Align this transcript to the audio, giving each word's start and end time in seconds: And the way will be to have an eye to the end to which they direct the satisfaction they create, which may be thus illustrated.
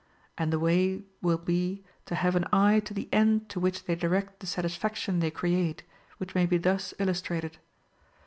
And 0.35 0.51
the 0.51 0.57
way 0.57 1.03
will 1.21 1.37
be 1.37 1.83
to 2.07 2.15
have 2.15 2.35
an 2.35 2.47
eye 2.51 2.79
to 2.85 2.93
the 2.95 3.07
end 3.11 3.49
to 3.49 3.59
which 3.59 3.83
they 3.83 3.93
direct 3.93 4.39
the 4.39 4.47
satisfaction 4.47 5.19
they 5.19 5.29
create, 5.29 5.83
which 6.17 6.33
may 6.33 6.47
be 6.47 6.57
thus 6.57 6.91
illustrated. 6.97 7.59